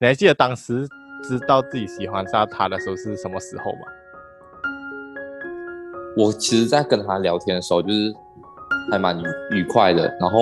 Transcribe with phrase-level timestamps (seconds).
[0.00, 0.86] 你还记得当时
[1.24, 3.80] 知道自己喜欢上他的时候是什么时候吗？
[6.16, 8.14] 我其实，在跟他聊天的时候，就是
[8.92, 9.24] 还蛮愉
[9.56, 10.06] 愉快的。
[10.20, 10.38] 然后，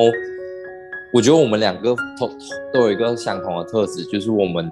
[1.15, 2.31] 我觉得我们两个都
[2.71, 4.71] 都有一个相同的特质，就是我们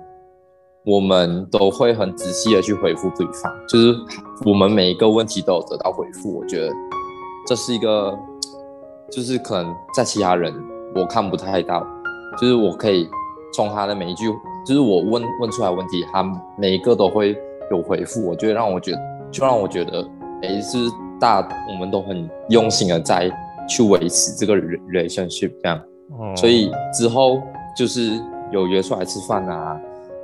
[0.85, 3.97] 我们都会很仔细的去回复对方，就是
[4.45, 6.41] 我们每一个问题都有得到回复。
[6.41, 6.71] 我觉得
[7.47, 8.15] 这是一个，
[9.11, 10.53] 就是可能在其他人
[10.95, 11.87] 我看不太到，
[12.39, 13.09] 就是我可以
[13.55, 14.31] 从他的每一句，
[14.65, 16.23] 就是我问问出来问题，他
[16.57, 17.37] 每一个都会
[17.71, 18.25] 有回复。
[18.27, 18.99] 我觉得让我觉得，
[19.31, 20.07] 就让我觉得。
[20.43, 20.77] 也是
[21.19, 23.31] 大，我们都很用心的在
[23.67, 25.81] 去维持这个 relationship 这样，
[26.21, 27.41] 嗯、所以之后
[27.75, 28.11] 就是
[28.53, 29.81] 有约出来吃饭啊，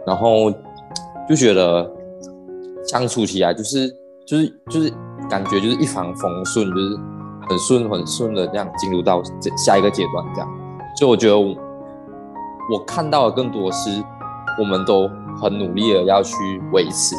[0.07, 0.51] 然后
[1.27, 1.91] 就觉得
[2.87, 3.89] 相处起来就是
[4.27, 4.93] 就是就是
[5.31, 6.97] 感觉就是一帆风顺，就是
[7.49, 10.49] 很顺很顺的这样进入到这下一个阶段这样，
[10.99, 11.57] 所以我觉得我，
[12.73, 13.91] 我看到的更多是
[14.59, 15.09] 我们都
[15.41, 16.35] 很努力的要去
[16.73, 17.15] 维持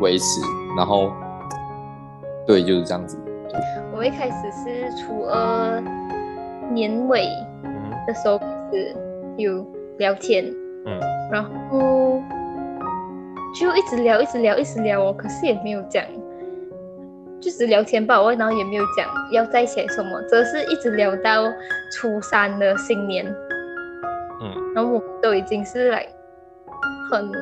[0.00, 0.40] 维持，
[0.76, 1.12] 然后。
[2.46, 3.18] 对，就是这样子。
[3.94, 5.82] 我一开始是初二
[6.72, 7.28] 年尾
[8.06, 8.96] 的时候开始
[9.36, 9.66] 有
[9.98, 10.46] 聊天，
[10.86, 10.98] 嗯，
[11.30, 12.22] 然后
[13.54, 15.12] 就一直聊，一直聊，一直聊哦。
[15.12, 16.02] 可是也没有讲，
[17.38, 21.44] 就只聊天吧，我然后也没有讲要在一起什么，只是一直聊到
[21.92, 23.26] 初三的新年，
[24.40, 26.06] 嗯，然后我们都已经是来
[27.10, 27.32] 很。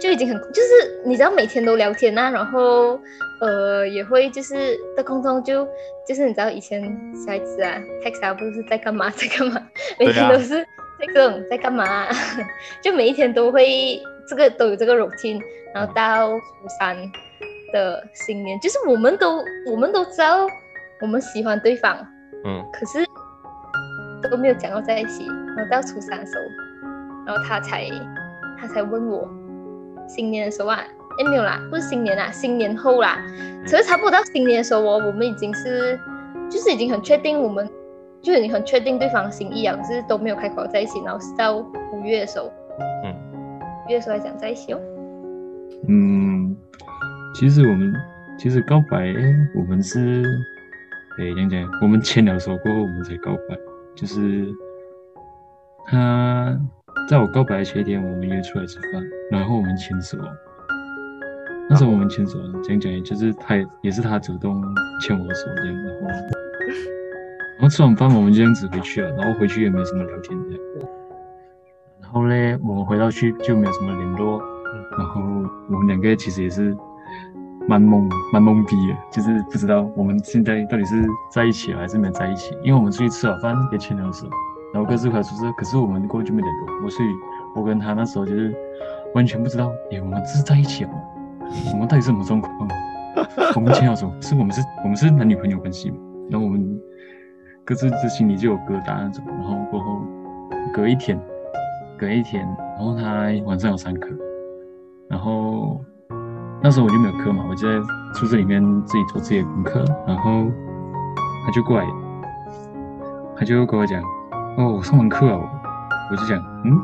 [0.00, 3.00] 就已经很，就是你知道每天都聊天啊，然后
[3.40, 5.64] 呃也会就是在空中就
[6.04, 6.82] 就是你知道以前
[7.14, 9.64] 小孩子啊，text 啊不是在干嘛在干嘛，
[10.00, 10.66] 每天都是
[11.14, 12.08] 这种在干嘛，啊，
[12.82, 15.40] 就每一天都会这个都有这个 routine，
[15.72, 16.44] 然后到初
[16.80, 16.96] 三
[17.72, 19.36] 的新年，就是我们都
[19.70, 20.48] 我们都知道
[21.00, 21.96] 我们喜欢对方，
[22.44, 23.06] 嗯，可是
[24.28, 25.24] 都没有讲到在一起，
[25.56, 26.42] 然后到初三的时候，
[27.24, 27.88] 然后他才
[28.62, 29.28] 他才问我。
[30.08, 30.78] 新年的时候啊，
[31.18, 33.18] 哎没有啦，不是新年啦，新年后啦。
[33.64, 35.98] 其实差不多到新年的时候哦，我们已经是，
[36.50, 37.68] 就是已经很确定，我们
[38.20, 41.00] 就已经很确定对方心意啊，可是都没有开口在一起。
[41.04, 42.52] 然后是到五月的时候，
[43.04, 43.14] 嗯，
[43.86, 44.80] 五月的时候才想在一起哦。
[45.88, 46.56] 嗯，
[47.34, 47.94] 其实我们
[48.38, 49.14] 其实告白，
[49.54, 50.22] 我们是，
[51.18, 53.56] 哎，讲讲，我们牵了手过后，我们才告白，
[53.94, 54.52] 就是
[55.86, 56.58] 他。
[57.08, 60.16] 在我告白的前一天，我们约出来吃饭，然后我们牵手。
[61.68, 64.62] 那时候我们牵手，讲讲，就是他也是他主动
[65.00, 65.74] 牵我的手这样。
[65.74, 66.08] 然后，
[67.58, 70.60] 然后吃完饭我们就这样子回去了，然后回去也没什么聊天这样。
[72.00, 74.40] 然后嘞，我们回到去就没有什么联络。
[74.98, 75.20] 然后
[75.68, 76.76] 我们两个其实也是
[77.66, 82.54] 蛮懵蛮懵逼的，就是不知道我们现在到底是在一起了还是没在一起。
[82.62, 84.26] 因为我们出去吃了饭也牵了手。
[84.72, 86.84] 然后各自回宿舍，可是我们过去没联络。
[86.84, 87.08] 我所以，
[87.54, 88.54] 我跟他那时候就是
[89.14, 90.98] 完全不知道，哎，我们是在一起了吗？
[91.72, 92.68] 我们到底是什么状况？
[93.54, 95.96] 我们牵好手，是我们是，我们是男女朋友关系吗？
[96.30, 96.80] 然后我们
[97.64, 99.22] 各自的心里就有疙瘩那种。
[99.26, 100.00] 然后过后
[100.72, 101.20] 隔一天，
[101.98, 102.46] 隔一天，
[102.78, 104.08] 然后他晚上有上课，
[105.08, 105.84] 然后
[106.62, 109.84] 那时候我就没有课嘛，我就在宿舍里面自己做自己的功课。
[110.06, 110.46] 然后
[111.44, 111.86] 他就过来，
[113.36, 114.02] 他就跟我讲。
[114.58, 115.38] 哦，我上完课了，
[116.10, 116.78] 我就讲，嗯，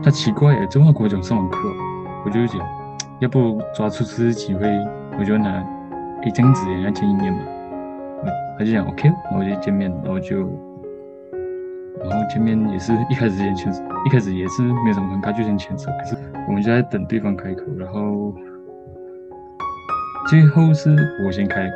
[0.00, 1.58] 他奇怪耶，这么跟我讲上完课？
[2.24, 2.60] 我就讲，
[3.18, 4.66] 要不抓住这次机会，
[5.18, 5.64] 我就拿
[6.24, 7.40] 一张纸，人家见一面嘛。
[8.58, 10.38] 他就讲 OK，然后我就见面，然后就，
[11.98, 15.90] 然后见面也是一开始先牵手，一开始也是没什么尴尬，就先牵手。
[15.98, 18.32] 可是我们就在等对方开口，然后
[20.28, 20.96] 最后是
[21.26, 21.74] 我先开口，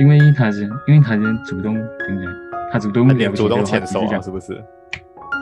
[0.00, 2.45] 因为他先，因为他先主动跟讲。
[2.72, 4.62] 他主动聊，主动牵手啊，是不是？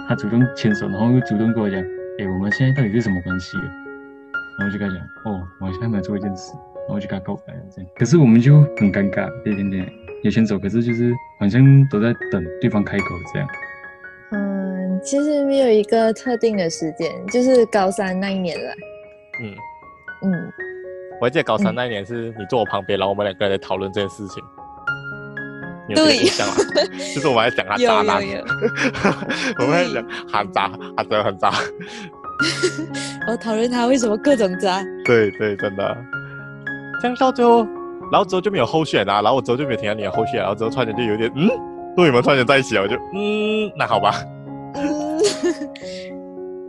[0.09, 1.81] 他主动牵手，然后又主动跟我讲
[2.19, 3.57] ：“哎，我们现在到底是什么关系？”
[4.61, 6.53] 然后就跟他讲：“哦，我现在没有做一件事。”
[6.87, 7.91] 然后就跟他告白了，这样。
[7.97, 9.91] 可是我们就很尴尬，一点点
[10.23, 13.49] 也牵手，可是就是好像都在等对方开口这样。
[14.33, 18.71] 嗯，其实没有一个特定的时间，就是高三那一年了。
[19.41, 19.55] 嗯
[20.29, 20.53] 嗯，
[21.23, 24.45] 我还记得高三那一年是你坐我旁边，然后我们两个人在讨论这件事情。
[25.89, 26.25] 对，
[27.15, 28.23] 就是我们在讲他渣男，
[29.59, 31.53] 我们在讲很渣，他真的很渣。
[33.29, 34.83] 我讨论他为什么各种渣。
[35.05, 35.97] 对对，真的。
[37.01, 37.67] 这样到最后，
[38.11, 41.49] 然后之后就没有后续啊，然后我之后就没有听到你的后选，然后之后突然间就有点嗯，
[41.97, 42.83] 为什么突然间在一起了？
[42.83, 44.15] 我就嗯，那好吧。
[44.75, 45.19] 嗯，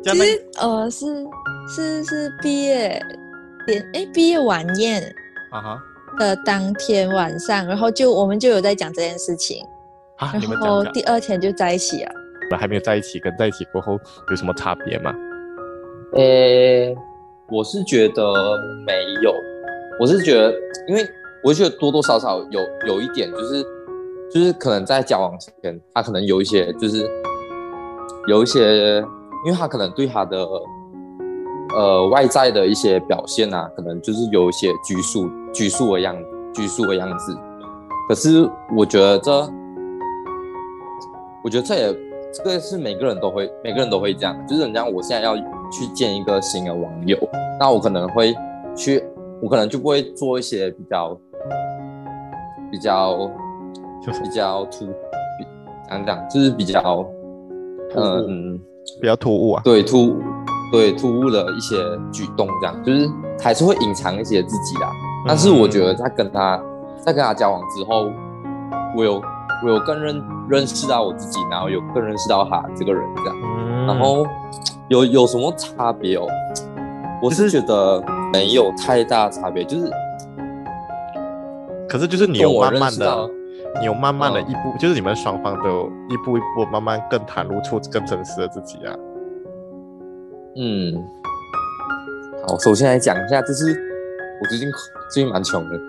[0.04, 1.26] 其实呃是
[1.74, 3.02] 是是毕业
[3.66, 5.02] 典哎毕业晚宴
[5.52, 5.84] 啊哈。
[6.18, 9.64] 的当天晚上，然后就我们就有在讲这件事情，
[10.18, 12.12] 啊、然后第二天就在一起了。
[12.50, 15.14] 那还没有在一起，跟在一起过后有什么差别吗？
[16.14, 16.96] 诶、欸，
[17.50, 18.24] 我是觉得
[18.86, 19.34] 没有，
[20.00, 20.54] 我是觉得，
[20.88, 21.06] 因为
[21.44, 23.64] 我觉得多多少少有有一点，就是
[24.32, 27.04] 就是可能在交往前，他可能有一些，就是
[28.28, 29.00] 有一些，
[29.46, 30.48] 因为他可能对他的
[31.76, 36.16] 呃外在的一些表现啊，可能就是有一些拘束拘束的样
[36.54, 37.36] 拘束的样子。
[38.08, 38.48] 可是
[38.78, 39.32] 我觉得这，
[41.44, 41.98] 我觉得这也
[42.32, 45.36] 这个是每个人都会每个人都会这样，就是人家我现在要。
[45.72, 47.18] 去见一个新的网友，
[47.60, 48.34] 那我可能会
[48.78, 49.04] 去，
[49.42, 51.20] 我可能就不会做一些比较
[52.72, 53.18] 比较
[54.06, 54.22] 就是。
[54.22, 54.86] 比较突，
[55.90, 57.04] 讲讲就是比较
[57.96, 58.60] 嗯。
[59.02, 60.16] 比较突兀啊，对突
[60.72, 61.76] 对突兀的一些
[62.14, 62.84] 举动，这样。
[62.84, 64.82] 就是还是会隐藏一些自己的。
[65.28, 66.62] 但是我觉得在跟他
[66.98, 68.12] 在跟他交往之后，
[68.96, 69.22] 我有
[69.64, 74.26] 我有更认认识到我自己，然后有更认识到他这个人这样，然后。
[74.88, 76.28] 有有什么差别哦？
[77.20, 78.00] 我是觉得
[78.32, 79.90] 没有太大差别，就是，
[81.90, 83.30] 可是就是你有慢慢的，
[83.80, 88.94] 你有慢慢的一步，嗯、就是你们双方都有一步一步慢慢更袒露出更真实的自己啊。
[90.56, 91.04] 嗯，
[92.48, 93.76] 好，首先来讲一下，就是
[94.40, 94.70] 我最近
[95.12, 95.80] 最近蛮穷的。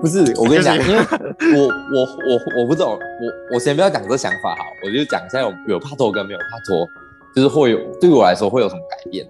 [0.00, 1.72] 不是，我跟你讲，因为我我
[2.28, 2.98] 我我不懂，我
[3.54, 6.84] 我先不要讲这个想法哈，我就讲一下有有拍拖跟没有拍拖，
[7.34, 9.24] 就是会有对我来说会有什么改变。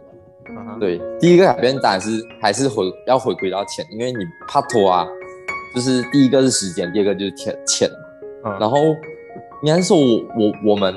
[0.47, 0.79] Uh huh.
[0.79, 5.07] 对，第一个改变当然是还是回要回归到钱，因为你拍拖啊，
[5.75, 7.91] 就是第一个是时间，第二个就是钱钱。
[8.43, 8.61] Uh huh.
[8.61, 8.79] 然后
[9.63, 10.95] 应该说我我我们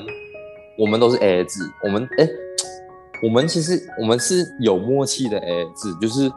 [0.77, 2.29] 我们都是 AA 制，我们哎，
[3.23, 6.31] 我们其实我们是有默契的 AA 制，就是。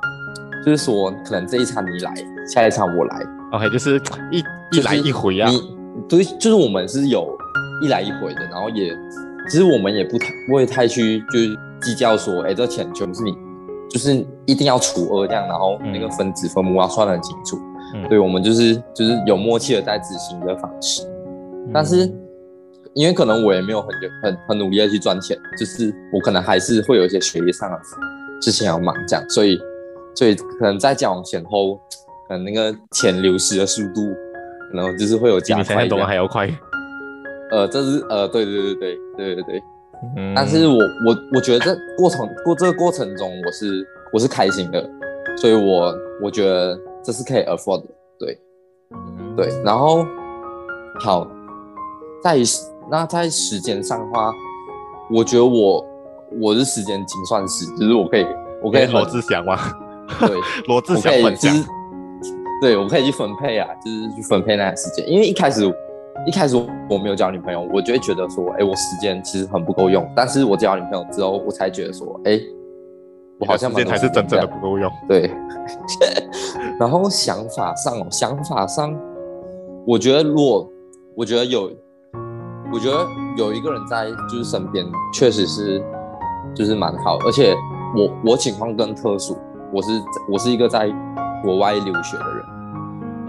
[0.64, 2.14] 就是说，可能这一场你来，
[2.50, 3.22] 下一场我来
[3.52, 4.00] ，OK，就是
[4.31, 4.42] 一
[4.72, 5.46] 一来一回啊。
[5.50, 5.60] 你
[6.08, 7.36] 对，就是我们是有
[7.82, 8.96] 一来一回的，然后也
[9.46, 13.34] 其实我们也不太不会太去就是计较说，哎，这钱全部是你，
[13.90, 17.58] 就是一定要除二这样，然后那个分子分母要算得很清楚。
[17.94, 21.02] 嗯，对，我们就是就是有默契的在执行的方式。
[21.66, 22.10] 嗯，但是
[22.94, 23.91] 因为可能我也没有很
[24.23, 27.79] 很很努力的去赚钱，就是我可能还是会有一些学业上的
[28.41, 29.61] 事情要忙这样，所以。
[30.17, 31.75] 所以可能在交往前后，
[32.29, 34.14] 可能那个钱流失的速度，
[34.73, 35.64] 然后就是会有加快。
[35.64, 36.49] 比你想象中还要快。
[37.50, 39.62] 呃，这是呃，对对对对对对对。
[40.17, 40.32] 嗯。
[40.32, 44.88] 但是我我我觉得这过程过这个过程中，我是我是开心的，
[45.37, 45.93] 所以我
[46.23, 48.38] 我觉得这是可以 afford 的，对。
[48.93, 49.35] 嗯。
[49.35, 50.06] 对，然后
[51.00, 51.29] 好，
[52.23, 52.37] 在
[52.88, 54.32] 那在时间上的话，
[55.10, 55.84] 我觉得我
[56.40, 58.26] 我是时间精算师，就是我可以
[58.62, 59.58] 我可以罗志祥吗？
[60.20, 60.31] 对，
[60.69, 61.54] 罗志祥分享，
[62.60, 65.08] 对，我可以去分配啊，就是去分配那个时间。
[65.08, 65.66] 因为一开始，
[66.26, 66.56] 一开始
[66.88, 70.06] 我没有交女朋友，我就会觉得说，哎，我时间其实很不够用。
[70.14, 72.38] 但是我交女朋友之后，我才觉得说，哎，
[73.38, 74.90] 我好像时间才是真正的不够用。
[75.08, 75.31] 对。
[76.78, 78.94] 然后想法上，想法上，
[79.86, 80.70] 我觉得如果
[81.14, 81.70] 我觉得有，
[82.75, 83.06] 我觉得
[83.37, 85.81] 有一个人在就是身边，确实是
[86.53, 87.19] 就是蛮好。
[87.25, 87.55] 而且
[87.94, 89.38] 我我情况更特殊。
[89.73, 89.91] 我是
[90.29, 90.93] 我是一个在
[91.43, 92.44] 国外留学的人，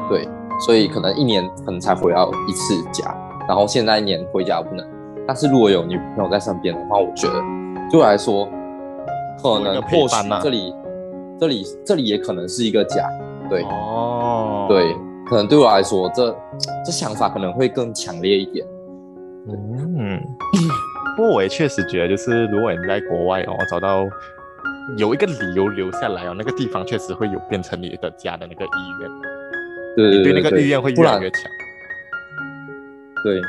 [0.09, 0.30] 对，
[0.65, 3.15] 所以可能一年可能才回到一次家，
[3.47, 4.86] 然后现在一年回家不能。
[5.27, 7.33] 但是如果有女朋友在身边的话，我觉得
[7.91, 8.48] 对我来说，
[9.41, 10.74] 可能或许这里
[11.39, 13.08] 这里这里也可能是一个家，
[13.50, 14.96] 对，哦，对，
[15.27, 16.36] 可能对我来说，这
[16.84, 18.65] 这想法可能会更强烈一点。
[19.47, 20.21] 嗯，
[21.15, 24.07] 不过我也确实觉得，就是如果你在国外哦找到。
[24.99, 28.69] 有一个理由留下来哦，那个地方确实会有变成你的家的那个意
[29.01, 29.09] 愿，
[29.95, 31.41] 对，对，对，你对那个意愿会越来越强。
[33.23, 33.41] 对，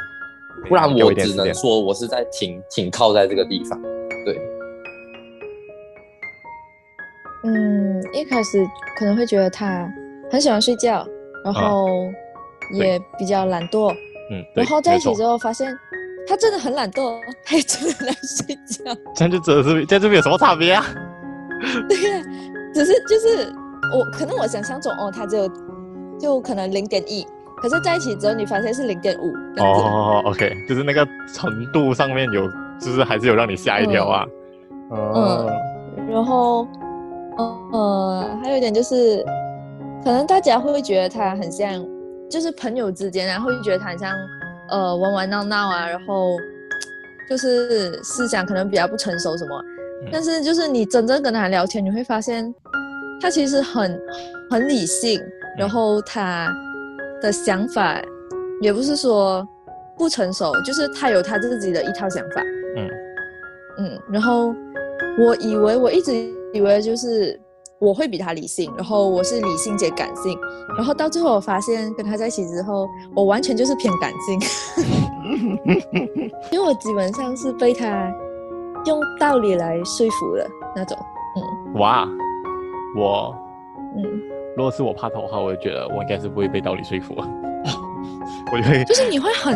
[0.66, 3.78] 不然我只能说我是在停停靠在这个地方。
[4.24, 4.40] 对，
[7.44, 8.66] 嗯，一开始
[8.98, 9.86] 可能会觉得他
[10.30, 11.06] 很喜欢睡觉，
[11.44, 11.86] 然后
[12.72, 13.94] 也比较懒惰，
[14.30, 15.76] 嗯，然后在一起之后发现
[16.28, 19.00] 他真的很懒惰，他也真的来睡觉。
[19.14, 20.84] 这样就真的是在这边有什么差别啊？
[21.88, 22.22] 对呀，
[22.74, 23.52] 只是就是
[23.96, 25.48] 我可能我想象中哦，他只有
[26.18, 29.32] 就可能零点一，可是在一起之后你发现是零点五。
[29.62, 32.46] 哦，OK，就是那个程度上面有，
[32.80, 34.26] 就是还是有让你吓一跳啊。
[34.90, 35.46] 嗯，
[36.10, 36.68] 然后，
[37.72, 39.24] 呃，还有一点就是，
[40.04, 41.72] 可能大家会会觉得他很像，
[42.30, 44.12] 就是朋友之间然后就觉得他很像
[44.70, 46.36] 呃玩玩闹闹啊，然后
[47.28, 49.62] 就是思想可能比较不成熟什么。
[50.12, 52.54] 但是，就是你真正跟他聊天，你会发现，
[53.20, 53.98] 他其实很
[54.50, 55.20] 很理性，
[55.58, 56.48] 然后他
[57.20, 58.00] 的想法
[58.60, 59.46] 也不是说
[59.96, 62.42] 不成熟，就是他有他自己的一套想法。
[62.76, 62.88] 嗯，
[63.78, 64.54] 嗯，然后
[65.18, 66.12] 我以为我一直
[66.52, 67.40] 以为就是
[67.78, 70.38] 我会比他理性，然后我是理性且感性，
[70.76, 74.40] 然后到最后我发现跟他在一起之后，我完全就是偏感性，
[76.50, 78.10] 因为我基本上是被他
[78.86, 80.96] 用道理来说服的那种。
[81.36, 82.08] 嗯，哇，
[82.96, 83.34] 我，
[83.96, 84.04] 嗯，
[84.56, 87.14] 如果是我怕头的话，我就觉得我应该是不会被道理说服。
[88.52, 89.54] 我就会就是你会很，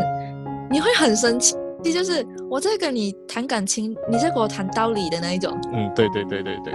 [0.70, 5.56] 你会很生气，就是我在跟你谈感情，你在跟我谈道理的那一种。
[5.72, 6.74] 嗯，对对对对对。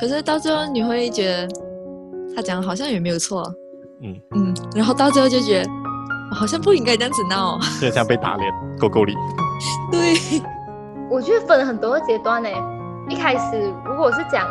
[0.00, 1.48] 嗯，可是到最后你会觉得
[2.34, 3.42] 他讲的好像也没有错。
[4.02, 5.70] 嗯嗯，然后到最后就觉得
[6.30, 9.16] 我好像不应该这样子闹，就像被打脸，狗勾脸。
[9.92, 10.40] 对，
[11.10, 12.48] 我觉得分了很多个阶段呢。
[13.08, 14.46] 一开始如果是讲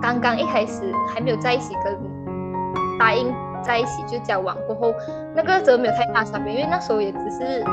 [0.00, 1.96] 刚刚一开始还没有在一起跟
[2.98, 3.32] 答应。
[3.64, 4.94] 在一起就交往过后，
[5.34, 7.64] 那个时候没有太大差别，因为那时候也只是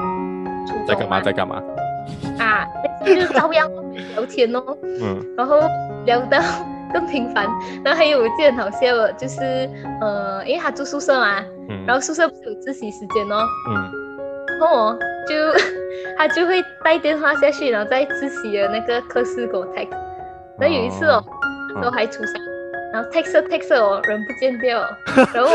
[0.88, 1.62] 在干嘛，在干嘛
[2.40, 2.68] 啊，
[3.06, 3.70] 就是照样
[4.16, 5.60] 聊天哦，嗯，然后
[6.06, 6.40] 聊到
[6.94, 7.48] 更频繁，
[7.84, 9.70] 然后还有我记得很好笑的，就是
[10.02, 13.92] 呃，因为他住宿舍嘛，嗯，然后宿舍不是有自习时间哦，嗯，
[14.60, 15.36] 然后我就
[16.18, 19.92] 他就会带电话下去，然后在自习的那个课室给我 text，
[20.60, 21.24] 然后有一次哦，
[21.76, 22.34] 那时候还初三。
[22.42, 22.54] 嗯
[22.94, 24.80] 然后 text text 哦，人不见掉，
[25.34, 25.50] 然后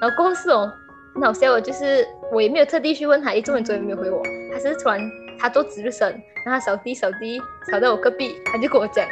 [0.00, 0.72] 然后过后是哦，
[1.14, 2.02] 很好笑哦，就是
[2.32, 4.98] 我也没有特地去问他，一中文昨天没有回我，他是突然
[5.38, 6.08] 他做值日生，
[6.46, 7.38] 然后他扫地扫地
[7.70, 9.06] 扫到我隔壁，他就跟我讲，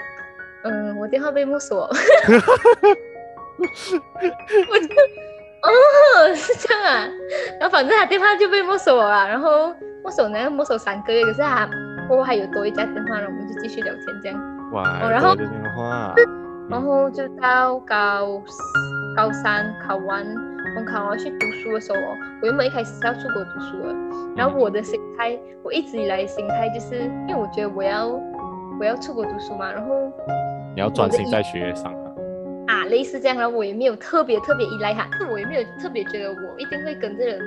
[0.69, 1.89] 嗯，我电话被没收， 我
[4.79, 4.87] 就
[5.63, 5.69] 哦
[6.35, 7.09] 是这样啊，
[7.61, 9.69] 然后反正他电话就被没收了，然后
[10.05, 11.69] 没收呢没收三个月，可是他
[12.09, 14.39] 过后还有多一家电话，然后我们就继续聊天这样，
[14.73, 16.15] 哇，哦、然后电话。
[16.69, 18.43] 然后就到高
[19.17, 20.27] 高三考完，
[20.77, 21.99] 我考完去读书的时候，
[22.43, 23.95] 我原本一开始是要出国读书的。
[24.37, 26.97] 然后我的心态，我一直以来的心态就是，
[27.29, 28.09] 因为我觉得我要
[28.81, 30.13] 我要出国读书嘛，然后
[30.77, 32.13] 你要专心在学业上啊，
[32.69, 33.39] 啊，类似这样。
[33.39, 37.41] 然后我也没有特别特别依赖他，我也没有特别觉得我一定会跟这人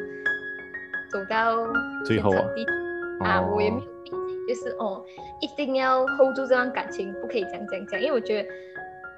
[1.12, 1.56] 走到
[2.04, 2.44] 最后啊，
[3.22, 5.06] 啊，我也没有逼自己，就是哦，
[5.42, 8.50] 一定要 hold 住这段感情，不可以这样这样这样，因为我觉得。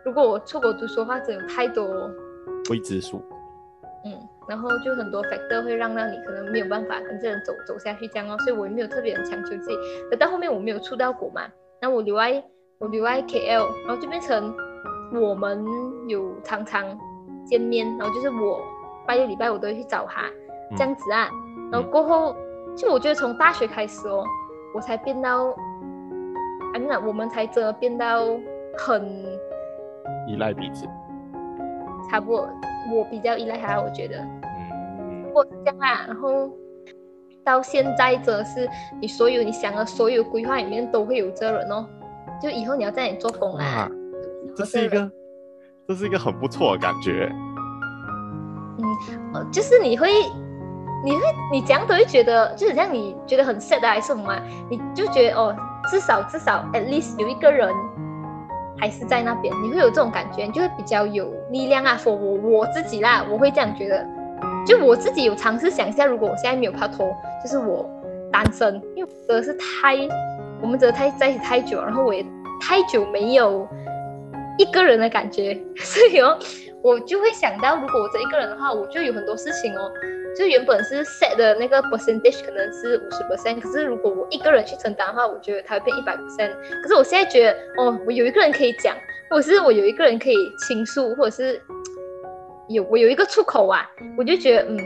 [0.03, 2.09] 如果我出国读书的话，真有太多
[2.71, 3.23] 未知数。
[4.03, 4.11] 嗯，
[4.49, 9.77] 然后就很多 factor 会让让你可能没有办法跟这人走走下去这样哦，所以我也没有特别强求自己。
[10.09, 11.43] 等到后面我没有出到国嘛，
[11.79, 12.43] 那我留在
[12.81, 14.53] 我留在 KL，然后就变成
[15.13, 15.63] 我们
[16.07, 16.83] 有常常
[17.45, 18.59] 见面，然后就是我
[19.05, 20.23] 拜六礼拜我都会去找他
[20.75, 21.29] 这样子啊。
[21.31, 22.35] 嗯、然后过后，
[22.75, 24.25] 就我觉得从大学开始哦，
[24.73, 28.25] 我才变到，啊，那我们才真的变到
[28.77, 29.07] 很。
[30.27, 30.87] 依赖彼此，
[32.09, 32.49] 差不多。
[32.91, 36.05] 我比较依赖他，我觉得，嗯，或是这样啊。
[36.07, 36.49] 然后
[37.43, 38.67] 到现在，则是
[38.99, 41.87] 你所有你想的所有规划里面都会有这人哦。
[42.41, 43.89] 就以后你要在那里做工啊，
[44.55, 45.11] 这是一个，
[45.87, 47.31] 这是一个很不错的感觉。
[49.33, 50.09] 嗯，就是你会，
[51.05, 51.21] 你会，
[51.51, 54.41] 你讲都会觉得，就是像你觉得很 sad 的还是什么啊？
[54.69, 55.55] 你就觉得哦，
[55.89, 57.73] 至少至少 at least 有一个人。
[58.79, 61.95] 还是在那边，你会有这种感觉，你就会比较有力量啊。
[61.95, 64.03] 说我我自己啦，我会这样觉得。
[64.65, 67.87] 就我自己有尝试想一下，如果我现在没有拍拖，就是我
[68.31, 69.95] 单身，因为真的是太，
[70.61, 72.25] 我们真的太在一起太久，然后我也
[72.61, 73.67] 太久没有
[74.57, 76.37] 一个人的感觉， 所以哦，
[76.81, 79.91] 我就会想到，如果我这一个人的话，我就有很多事情哦。
[80.33, 86.53] 就原本是 set 的那个 percentage 可能是五十 percent，可是如果我一个人去承担的话，我觉得它会变一百 percent。
[86.81, 88.95] 可是我现在觉得，哦，我有一个人可以讲，
[89.29, 91.61] 或者是我有一个人可以倾诉，或者是
[92.69, 93.85] 有我有一个出口啊，
[94.17, 94.77] 我就觉得嗯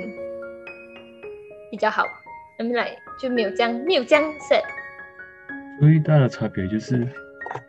[1.70, 2.04] 比较好。
[2.58, 2.90] 那么来
[3.22, 4.64] 就没有这样，没有这样 set。
[5.80, 7.08] 最大的差别就是，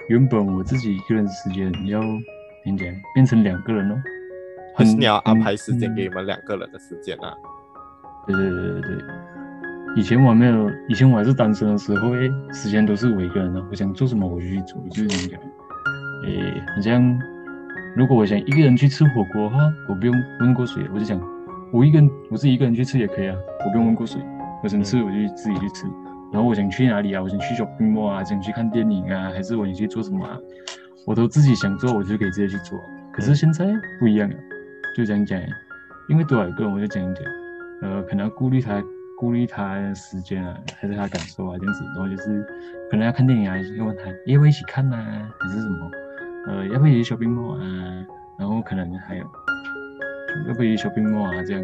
[0.08, 2.00] 原本我自己一个人时间要
[2.64, 3.96] 点点变成两个人哦，
[4.74, 7.34] 很是你要安排时间给你们两个人的时间啊？
[8.26, 8.98] 对对对对对，
[9.96, 15.40] 以前我还没有，以前我还是单身的时候，哎，时间都是我一个人的，我想做什么我就去做，就是这样讲。
[16.24, 17.18] 哎，好像
[17.96, 19.58] 如果我想一个人去吃火锅哈，
[19.88, 21.20] 我不用问过谁，我就想
[21.72, 24.20] 我一个人，我自己一个人去吃也可以啊，我不用问过谁，
[24.62, 25.86] 我想吃我就自己去吃。
[26.32, 30.38] 然后我想去哪里啊，我想去 shopping mall 啊，想去看电影啊，还是我想去做什么啊，
[31.06, 32.78] 我都自己想做，我就可以直接去做。
[33.12, 33.64] 可是现在
[33.98, 34.36] 不一样了，
[34.96, 35.40] 就这样讲，
[36.08, 37.24] 因为多少个人，我就讲一讲。
[37.82, 38.82] 呃，可能要顾虑他，
[39.18, 41.84] 顾虑他时间啊，还是他感受啊，这样子。
[41.84, 42.42] 然后就是，
[42.90, 45.90] 可能要看电影啊，要问他要不要一起看呐、啊，还是什么？
[46.46, 48.06] 呃，要不要一起 shopping mall 啊？
[48.38, 49.24] 然后可能还有，
[50.48, 51.42] 要不要一起 shopping mall 啊？
[51.46, 51.62] 这样。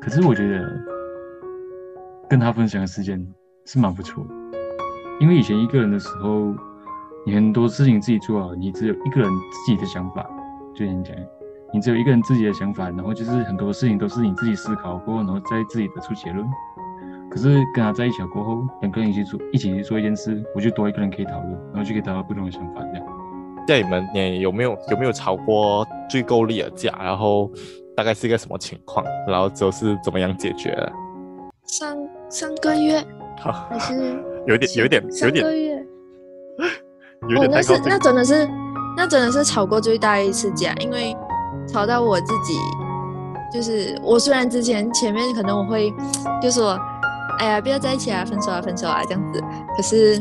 [0.00, 0.68] 可是我觉得，
[2.28, 3.26] 跟他分享的时间
[3.64, 4.30] 是蛮不错的。
[5.20, 6.54] 因为以前一个人的时候，
[7.26, 10.24] 你很多事情自己做好，你只有一个人自己的想法，
[10.74, 11.14] 就你讲，
[11.72, 16.46] 你只有一个人自己的想法，然后就是很多事情都是你自己思考过，然后再自己得出结论。
[17.30, 23.06] 可是跟他在一起了过后，两个人一起做，一起去做一件事，我就多一个人可以讨论，然后就可以得到不同的想法，这样。
[23.66, 26.90] 在你们，你有没有有没有吵过最够力的架？
[27.02, 27.50] 然后
[27.94, 29.04] 大概是一个什么情况？
[29.26, 30.92] 然后就是怎么样解决的？
[31.64, 31.94] 上
[32.30, 33.04] 上 个月，
[33.68, 35.12] 还 是有点有点有点。
[35.12, 35.86] 上个月，
[37.28, 37.74] 有点太高。
[37.74, 38.48] 哦，那是那真的是
[38.96, 41.16] 那真的是吵过最大一次架，因为
[41.66, 42.54] 吵到我自己，
[43.52, 45.92] 就是我虽然之前前面可能我会
[46.42, 46.78] 就说，
[47.38, 49.40] 哎呀，不要在一起啊，分手啊，分手啊这样子，
[49.76, 50.20] 可是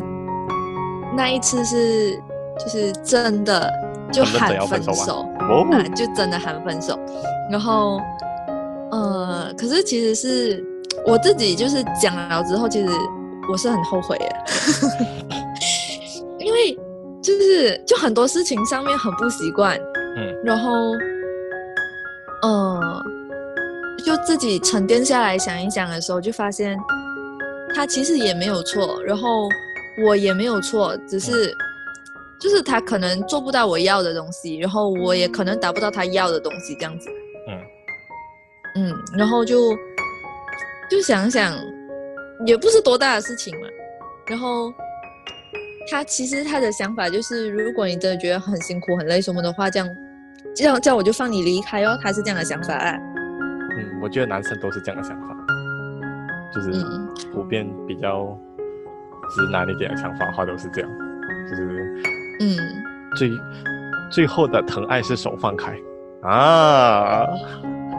[1.15, 2.21] 那一次是。
[2.59, 3.71] 就是真的
[4.11, 5.23] 就喊分手，
[5.69, 6.97] 那、啊、就真的喊分手。
[7.51, 8.01] 然后，
[8.89, 10.65] 呃，可是其实是
[11.07, 12.89] 我自己就是讲了之后，其实
[13.49, 14.35] 我是很后悔的，
[16.45, 16.77] 因为
[17.21, 19.79] 就是就很多事情上面很不习惯，
[20.17, 20.69] 嗯，然后，
[22.43, 23.05] 嗯、呃，
[24.05, 26.77] 就自己沉淀下来想一想的时候，就发现
[27.73, 29.47] 他其实也没有错，然后
[30.05, 31.55] 我也没有错，只是。
[32.39, 37.09] 就是他可能做不到我要的东西，然后我也可能达不到他要的东西，这样子。
[37.47, 37.59] 嗯
[38.75, 39.75] 嗯，然后就
[40.89, 41.53] 就想想，
[42.45, 43.67] 也不是多大的事情嘛。
[44.27, 44.73] 然后
[45.89, 49.89] 他其实他的想法就是，如果你真的觉得很辛苦、很累什么的话，这样
[50.55, 51.97] 这样这样我就放你离开哦。
[52.01, 52.97] 他是这样的想法啊。
[53.77, 55.27] 嗯，我觉得男生都是这样的想法，
[56.53, 56.71] 就是
[57.33, 58.37] 普遍比较
[59.35, 60.89] 直男一点的想法的，话都是这样，
[61.49, 62.03] 就是。
[62.39, 62.55] 嗯，
[63.15, 63.31] 最
[64.11, 65.75] 最后的疼爱是手放开
[66.21, 67.25] 啊，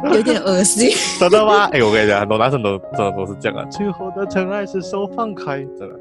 [0.15, 1.65] 有点恶心，真的吗？
[1.73, 3.65] 哎，我跟你讲，很多男生都真的都是这样啊。
[3.71, 5.99] 最后的疼爱是手放开，真的，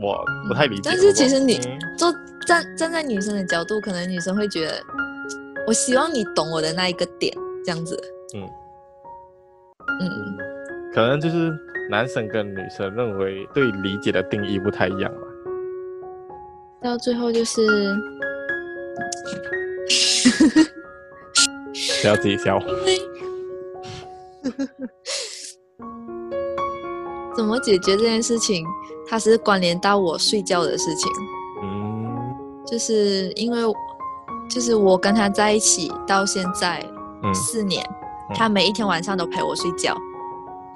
[0.00, 0.82] 我不太理解。
[0.84, 1.60] 但是其实你
[1.98, 2.12] 坐
[2.46, 4.74] 站站在女生的角度，可能女生会觉得，
[5.66, 7.32] 我希望你懂我的那一个点，
[7.64, 7.98] 这样子。
[8.34, 8.42] 嗯
[10.00, 10.10] 嗯，
[10.94, 11.52] 可能就是
[11.90, 15.18] 男生跟女生认为对理解的定义不太一样吧。
[16.82, 17.60] 到最后就是，
[22.02, 22.58] 不要自己笑。
[27.36, 28.66] 怎么解决这件事情？
[29.08, 31.10] 它是关联到我睡觉的事情。
[31.62, 32.34] 嗯，
[32.66, 33.60] 就是因为，
[34.48, 36.84] 就是我跟他在一起到现在
[37.34, 37.84] 四年，
[38.30, 39.94] 嗯，他每一天晚上都陪我睡觉，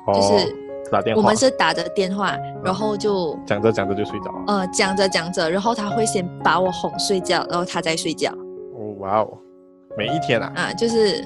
[0.06, 0.56] 哦，就是
[0.90, 1.20] 打电话。
[1.20, 4.44] 我们是打着电话，然后就讲着讲着就睡着了。
[4.46, 8.30] 呃，讲着讲着，然后他会先把我哄睡觉，然后他再睡觉。
[8.74, 9.38] 哦，哇哦，
[9.96, 10.52] 每一天啊？
[10.56, 11.24] 啊，就是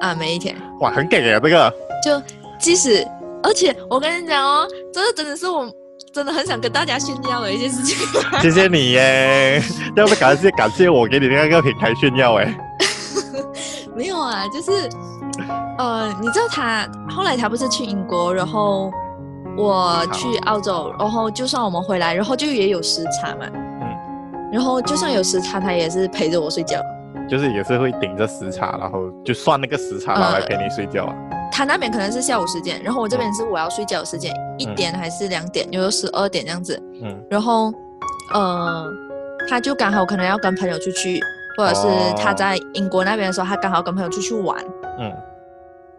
[0.00, 0.54] 啊，每一天。
[0.80, 1.72] 哇，很给啊，这个。
[2.04, 2.22] 就
[2.58, 3.06] 即使，
[3.42, 5.70] 而且我跟你讲哦，这个真的是我
[6.12, 8.06] 真的很想跟大家炫耀的一件事情。
[8.40, 9.62] 谢谢你耶，
[9.96, 12.54] 要不感谢感谢我给你那个平台炫耀哎。
[13.96, 14.88] 没有啊，就是
[15.78, 18.90] 呃，你知道他后来他不是去英国，然后。
[19.56, 23.46] 我去澳洲，然后就算我们回来，然后就也有时差嘛。
[23.54, 23.86] 嗯。
[24.50, 26.76] 然后就算有时差，他也是陪着我睡觉。
[27.28, 31.14] 就是也是会顶着时差，然后就算那个时差，然后来陪你睡觉啊。
[31.52, 36.80] 他那边可能是下午时间，然后我这边是我要睡觉的时间，嗯、一点还是两点，有时候十二点这样子。
[37.02, 37.24] 嗯。
[37.30, 37.72] 然后，
[38.32, 38.86] 呃，
[39.48, 41.20] 他就刚好可能要跟朋友出去，
[41.56, 44.62] 或者是他在英国那边的时候，他刚好跟朋友出去玩。
[44.98, 45.12] 嗯。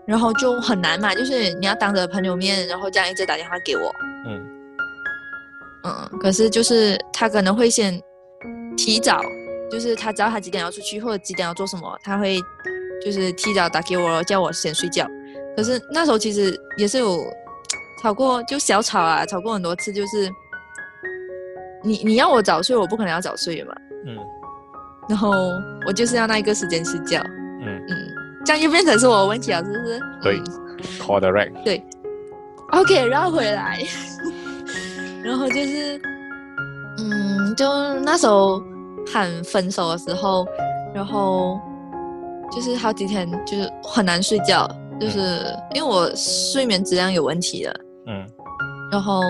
[0.06, 3.92] 然后就很难嘛，就是你要当着朋友面，然后这样一直打电话给我。
[4.28, 4.46] 嗯
[5.84, 8.00] 嗯，可是就是他可能会先
[8.76, 9.20] 提早，
[9.72, 12.40] 就是他知道他几点要出去或者几点要做什么，他会
[13.04, 15.08] 就是提早打给我，叫我先睡觉。
[15.56, 17.26] 可是那时候其实也是有
[18.02, 20.30] 吵过，就小吵啊，吵过很多次，就是
[21.84, 23.74] 你你要我早睡，我不可能要早睡嘛。
[24.06, 24.18] 嗯。
[25.08, 25.32] 然后
[25.88, 27.22] 我就是要那一个时间睡觉。
[27.62, 28.08] 嗯嗯。
[28.46, 30.00] 这样又变成是我的问题了，是不是？
[30.22, 30.40] 对
[31.00, 31.64] ，correct。
[31.64, 31.84] 对
[32.72, 33.80] ，OK，绕回来，
[35.24, 36.00] 然后就是，
[37.00, 37.66] 嗯，就
[38.02, 38.62] 那时候
[39.16, 40.46] 喊分手的时候，
[40.94, 41.58] 然后
[42.52, 47.74] 就是好几天就是很难睡觉，就是、嗯、因为我睡眠质量有问题了。
[48.08, 48.28] 嗯。
[48.92, 49.22] 然后，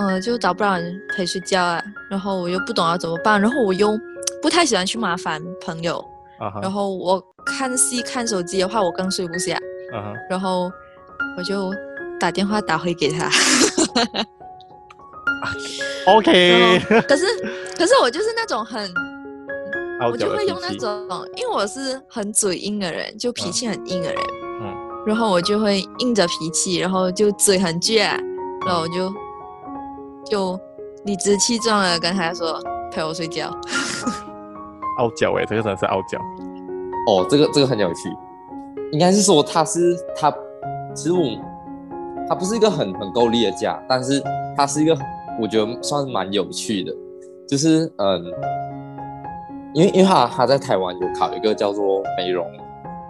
[0.00, 3.96] 呃，就找不到人陪睡觉啊，然后我又不懂要怎么办，然后我又
[4.42, 6.04] 不太喜欢去麻烦朋友。
[6.60, 9.56] 然后我看戏看手机的话，我更睡不下。
[9.92, 10.12] Uh.
[10.28, 10.68] 然后
[11.38, 11.72] 我就
[12.18, 13.30] 打电话打回给他。
[16.06, 16.80] OK。
[17.08, 17.26] 可是
[17.76, 18.88] 可是我就是那种很，
[20.10, 24.22] 我就会用那种，因为我是很嘴硬的人，就脾气很硬的人。
[24.60, 25.06] 嗯、uh。
[25.06, 27.98] 然后我就会硬着脾气，然后就嘴很倔，
[28.66, 29.12] 然后我就
[30.24, 30.60] 就
[31.04, 33.50] 理直气壮的跟他说陪我睡觉。
[34.98, 36.18] 傲娇哎，这个真的是傲娇。
[37.08, 38.08] 哦，这个这个很有趣，
[38.92, 40.32] 应该是说他是他，
[40.94, 41.20] 其实我
[42.28, 44.22] 他不是一个很很够力的架，但是
[44.56, 44.94] 他是一个
[45.40, 46.92] 我觉得算是蛮有趣的，
[47.48, 48.24] 就是嗯，
[49.74, 52.46] 因为因为他他在台湾有考一个叫做美容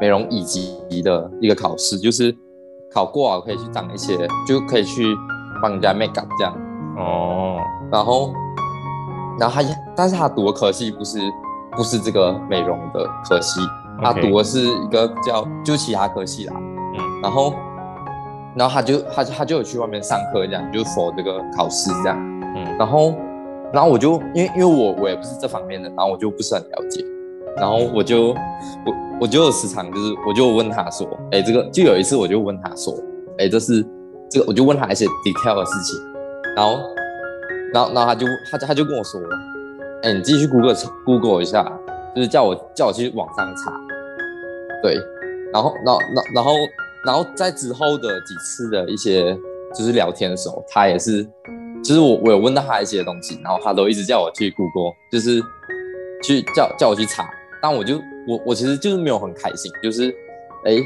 [0.00, 2.34] 美容乙级的一个考试，就是
[2.92, 5.04] 考过了可以去当一些，就可以去
[5.60, 6.54] 帮人家 make up 这样。
[6.96, 7.58] 哦，
[7.90, 8.32] 然后
[9.38, 11.18] 然后他但是他读的科系不是
[11.76, 13.60] 不是这个美容的科系。
[14.02, 17.54] 他读的是一个叫就其他科系啦，嗯，然后，
[18.56, 22.18] 然后他就他他就有去外面上课这样，就 for 这个考试这样，
[22.54, 23.14] 嗯，然后，
[23.72, 27.04] 然后我就因为因为我我也不是这方面的，然后我就不是很了解，
[27.56, 28.28] 然后我就
[28.84, 32.94] 我我就有时常就是我就问他说，哎，这个就有一次我就问他说，
[33.38, 33.84] 哎，这是
[34.28, 35.98] 这个我就问他一些 detail 的事情，
[36.54, 36.78] 然后，
[37.72, 39.20] 然后然后他就他他就跟我说，
[40.02, 40.74] 哎，你继续 Google
[41.06, 41.64] Google 一下，
[42.14, 43.72] 就是叫我叫我去网上查。
[44.82, 44.96] 对，
[45.52, 46.52] 然后，然后，然后，然后
[47.34, 49.36] 在之后的几次的一些
[49.74, 51.24] 就是聊天的时候，他也是，
[51.82, 55.42] 就是我我有问到他一些东西，然后他都一直叫我去 Google，就是
[56.22, 57.28] 去叫叫我去查，
[57.60, 57.96] 但我就
[58.28, 60.14] 我我其实就是没有很开心，就是
[60.64, 60.76] 哎，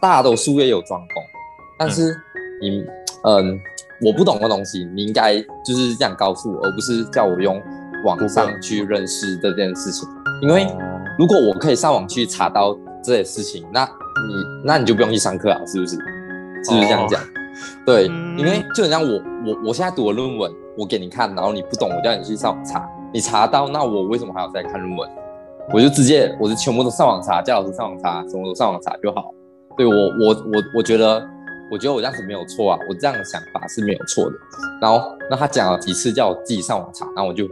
[0.00, 1.22] 大家都术业有专攻，
[1.78, 2.12] 但是
[2.60, 2.84] 你
[3.24, 3.60] 嗯，嗯，
[4.02, 7.62] 我不懂的东西，你应该就是这样告诉我，而不是叫我用
[8.04, 10.08] 网上去认识这件事情，
[10.42, 10.66] 因为
[11.18, 12.76] 如果我可以上网去查到。
[13.02, 13.88] 这些事情，那
[14.26, 15.96] 你那你就不用去上课啊，是不是？
[16.62, 17.20] 是不是这样讲？
[17.20, 17.24] 哦、
[17.86, 25.10] 对，嗯、因为就很像我我我现在读的论文，我给你看，然后你不懂，我叫你去上网查，你查到，那我为什么还要再看论文？
[25.72, 29.32] 我就直接，我就全部都上网查，叫老师上网查，什么都上网查就好。
[29.76, 31.26] 对我我我我觉得，
[31.70, 34.36] 我觉得我这样子没有错啊，我这样的想法是没有错的。
[34.82, 37.48] 然后那他讲了几次叫我自己上网查，然后我就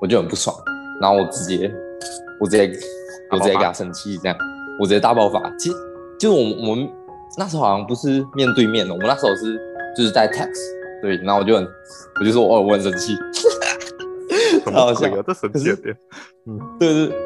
[0.00, 0.54] 我就很不爽，
[1.00, 1.72] 然后我直接
[2.40, 2.70] 我直接
[3.32, 4.38] 我直接给他生气这样。
[4.80, 5.74] 我直接大爆发，其实
[6.18, 6.90] 就我们我们
[7.36, 9.58] 那时候好像不是面对面的，我们那时候是
[9.96, 10.58] 就是在 text，
[11.00, 11.66] 对，然后我就很，
[12.20, 13.14] 我就说哦，我很生气，
[14.66, 15.96] 很好笑，这生气点，
[16.46, 17.16] 嗯，对对，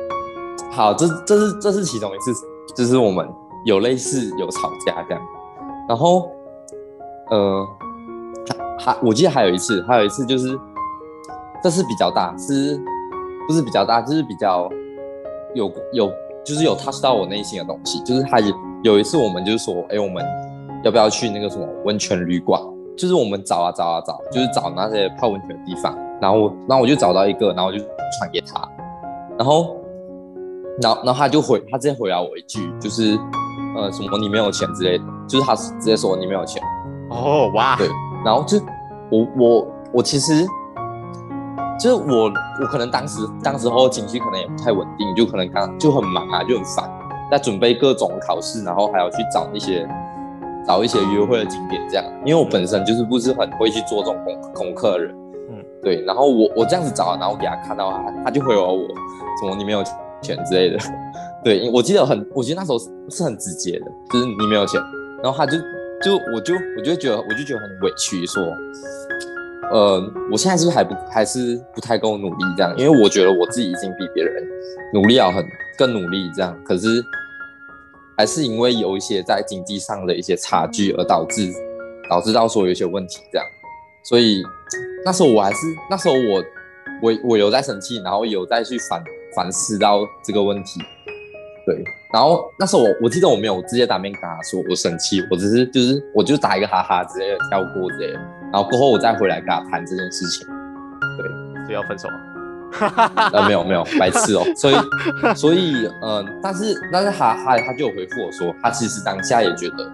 [0.71, 2.33] 好，这这是这是其中一次，
[2.77, 3.27] 就是我们
[3.65, 5.23] 有类似有吵架这样，
[5.89, 6.31] 然后
[7.31, 7.67] 呃
[8.79, 10.59] 还我记得还有一次，还有一次就是
[11.63, 12.79] 这是比较大，是
[13.49, 14.69] 不是比较大，就是比较
[15.55, 16.13] 有有。
[16.45, 20.25] 就是有 touch 到我内心的东西，就是他有有一次我们就是说，哎、欸，我们
[20.83, 22.61] 要不要去那个什么温泉旅馆？
[22.97, 25.97] 就是我们找啊找啊找，就是找那些泡温泉的地方。
[26.21, 28.69] 然后，然后我就找到一个，然后我就传给他。
[29.39, 29.77] 然后，
[30.83, 33.17] 然后，然后他就回，他直接回答我一句，就是
[33.77, 36.61] 呃什么你没有钱之类的，就是他直接说你没有钱。
[37.11, 37.89] 哦哇，对。
[38.25, 38.59] 然后就
[39.11, 40.45] 我我我其实。
[41.81, 46.89] 就是我，我可能当时当时候情绪可能也不太稳定，就可能刚就很忙啊，就很烦，
[47.33, 49.89] 在准备各种考试，然后还要去找一些
[50.67, 52.05] 找一些约会的景点这样。
[52.27, 55.15] 因为我本身就是不是很会去做这种功功课的人，
[55.51, 56.05] 嗯，对。
[56.05, 58.87] 然后我我这样子找，然后给他看到他，他就回我我
[59.41, 59.83] 什么你没有
[60.21, 60.79] 钱之类的，
[61.43, 64.79] 对，我记得很，我记得那时候是很直接的，就是你没有钱，
[65.23, 65.57] 然后他就
[66.03, 68.43] 就我就我就觉得我就觉得很委屈说。
[69.73, 69.99] 呃，
[70.31, 72.77] 我现在是不是还不还是不太够努力这样？
[72.77, 74.45] 因为我觉得我自己已经比别人
[74.93, 75.43] 努力要很
[75.79, 77.03] 更努力这样，可是
[78.23, 81.53] 还是因为有一些在经济上的一些差距而导致
[82.09, 83.45] 导致到说有些问题这样，
[84.05, 84.41] 所以
[85.05, 85.57] 那时候我还是
[85.91, 86.45] 那时候我
[87.03, 89.03] 我我有在生气，然后有再去反
[89.35, 90.79] 反思到这个问题，
[91.67, 91.83] 对，
[92.13, 98.21] 然后那时候我我记得我没有直接当面跟他说我生气，我只是就是我就打一个哈哈之类的跳过之类的。
[98.53, 100.47] 然后过后我再回来跟他谈这件事情，
[101.19, 102.32] 对，是要分手了？
[103.33, 104.43] 呃，没有没有，白痴哦。
[104.57, 104.75] 所以
[105.35, 109.91] 所以嗯、呃，但是但是他他他就有回复我说，他其实当下也觉得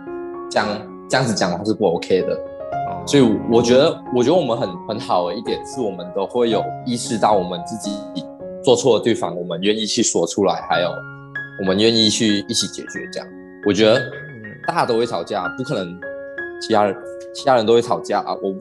[0.51, 0.69] 这样
[1.09, 2.38] 这样子讲的话是不 OK 的。
[3.07, 7.91] 所以我觉得我觉得我们很很好的一点是我们都会有意识到我们自己
[8.62, 10.91] 做错了对方，我们愿意去说出来，还有
[11.61, 13.09] 我们愿意去一起解决。
[13.12, 13.29] 这样，
[13.67, 14.01] 我觉得
[14.67, 15.99] 大家都会吵架，不可能
[16.61, 16.95] 其他人。
[17.35, 18.59] 其他人都会吵架啊，我不，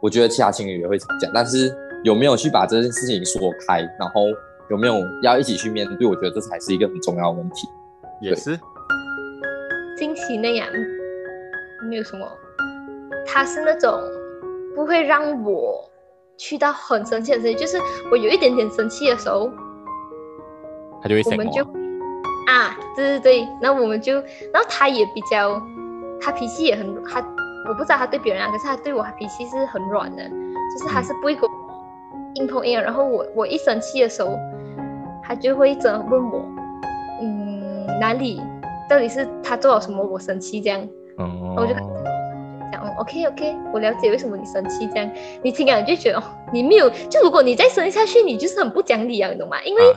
[0.00, 4.26] 我觉得其他情侣也会吵架，但是有没有去把这件事情说开，然后
[4.68, 7.68] 有没有要一起去面对，我觉得这才是一个很重要的问题。
[8.20, 8.58] 也是，
[9.96, 10.68] 惊喜那样，
[11.88, 12.26] 没有什么，
[13.26, 14.00] 他是那种
[14.74, 15.88] 不会让我
[16.36, 17.78] 去到很生气的事情，就是
[18.10, 19.50] 我有一点点生气的时候，
[21.02, 21.62] 他就会我们就
[22.48, 24.14] 啊，对对对，然后我们就，
[24.52, 25.60] 然后他也比较，
[26.20, 27.24] 他脾气也很他。
[27.68, 31.61] 我不知道他对别人啊，可是他对我脾气是很软的，就是他是不会跟我
[32.34, 34.38] 硬碰硬，然后我我一生气的时候，
[35.22, 36.44] 他就会一直问我，
[37.20, 38.40] 嗯，哪里
[38.88, 40.80] 到底是他做了什么我生气这样，
[41.18, 41.82] 哦，我就讲
[42.98, 45.10] ，OK OK，我了解为什么你生气这样，
[45.42, 49.56] 你听了就觉得哦，你没有，就如果你再生下去，你就是很不讲理啊，你懂吗？
[49.64, 49.96] 因为，啊、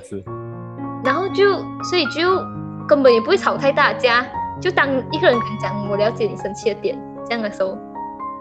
[1.04, 1.54] 然后就
[1.90, 2.44] 所以就
[2.88, 4.26] 根本也不会吵太大架，
[4.62, 7.78] 就当一个人跟你讲，我了解你生气的点，这样的时候，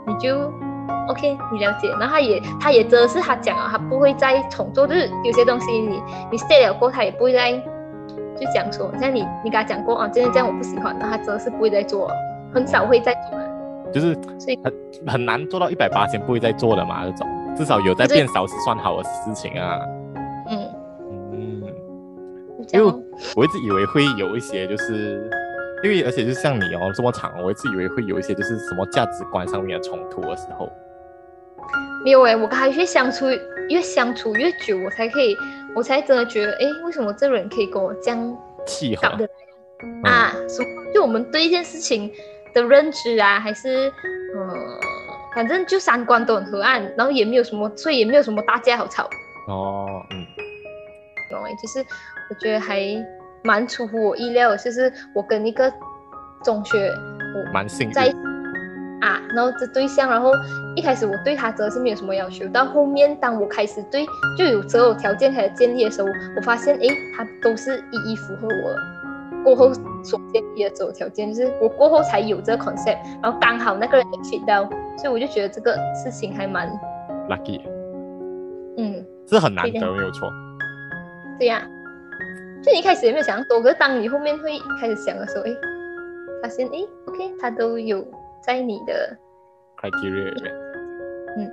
[0.06, 0.52] 你就。
[1.08, 12.10] OK，你了解，然后他也，他也真的是他讲啊，他不会再重做，就是有些东西你你 say 了过，他也不会再就讲说，像你你跟他讲过啊，真的这样我不喜欢，然后他真的是不会再做，
[12.54, 13.46] 很少会再做了，
[13.92, 14.72] 就是所以很
[15.06, 19.78] 很难做到一百八千不会再做了嘛，那种至少有在变少是算好的事情啊。
[20.48, 20.68] 嗯
[21.32, 21.62] 嗯，
[22.72, 22.92] 因为
[23.36, 25.30] 我一直以为会有一些就是。
[25.84, 30.72] 因为而且就像你哦这么长，我一直以为会有一些就是什么价值观上面的冲突的时候，
[32.02, 33.26] 没有哎，我跟他越相处
[33.68, 35.36] 越相处越久，我才可以，
[35.76, 39.28] 我才真的觉得，哎，为什么这个人可以跟我这样契合的
[40.04, 40.32] 啊？
[40.48, 40.92] 什么、嗯？
[40.94, 42.10] 就我们对一件事情
[42.54, 43.92] 的认知啊，还是
[44.34, 44.56] 呃，
[45.34, 49.04] 反正就三观都很合岸，然后也没有什么，所以也没有什么大家好吵。
[49.48, 50.24] 哦，嗯，
[51.30, 51.80] 懂哎，就是
[52.30, 52.80] 我觉得还。
[53.44, 55.70] 蛮出乎我意料的，就是我跟一个
[56.42, 56.90] 中学
[57.36, 58.06] 我蛮幸运在
[59.02, 60.32] 啊，然后这对象，然后
[60.74, 64.06] 一开始我对他真的是没有什么要求，到后面当我开始对
[64.38, 74.64] 就有择偶条件开始建立的时候，我发现诶，他都是一一符合我过后所建立的择偶条件，就是我过后才有这个 concept，然后刚好那个人也 fit 到，
[74.96, 76.66] 所以我就觉得这个事情还蛮
[77.28, 77.60] lucky，
[78.78, 80.32] 嗯，是很难得，没有错，
[81.38, 81.60] 对呀。
[82.64, 85.50] 就你一开始也没有想多，可是当你后面会开始想的时候，哎，
[86.42, 88.02] 发现哎，OK，他都有
[88.42, 89.16] 在你的
[89.80, 90.54] criteria 里面。
[91.36, 91.52] 嗯。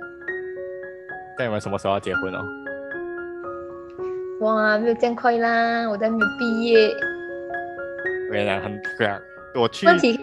[1.38, 2.40] 那你们什么时候要结婚哦？
[4.40, 6.90] 哇，没有这样快啦，我还没有毕业。
[8.30, 9.20] 原来很这样，
[9.54, 9.86] 我去。
[9.86, 10.18] 问题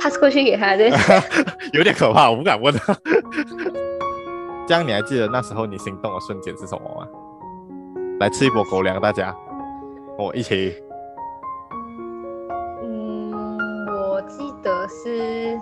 [0.00, 0.88] pass 过去给他的。
[1.72, 2.74] 有点可怕，我不敢问。
[4.66, 7.06] 这样你还记得那时候你心动的瞬间是什么吗？
[8.18, 9.32] 来吃一波狗粮，大家。
[10.18, 10.74] 我一起。
[12.82, 13.32] 嗯，
[13.88, 15.58] 我记得是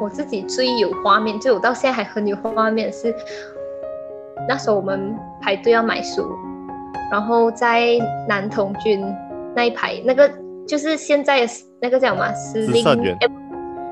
[0.00, 3.14] 我自己最有画面，就我到现在还很有画面是
[4.48, 6.36] 那时候我们排队要买书，
[7.10, 9.04] 然后在男童军
[9.54, 10.30] 那一排，那个
[10.66, 11.48] 就是现在
[11.80, 12.32] 那个叫什么？
[12.34, 12.84] 师令